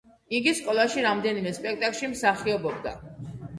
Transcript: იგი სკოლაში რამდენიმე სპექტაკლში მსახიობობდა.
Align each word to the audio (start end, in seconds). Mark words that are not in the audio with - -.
იგი 0.37 0.53
სკოლაში 0.59 1.03
რამდენიმე 1.07 1.53
სპექტაკლში 1.59 2.11
მსახიობობდა. 2.17 2.99